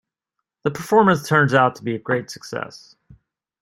The 0.63 0.71
performance 0.71 1.27
turns 1.29 1.53
out 1.53 1.75
to 1.75 1.83
be 1.83 1.93
a 1.93 1.99
great 1.99 2.31
success. 2.31 2.95